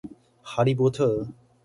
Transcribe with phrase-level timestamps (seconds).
[0.41, 1.27] 哈利波特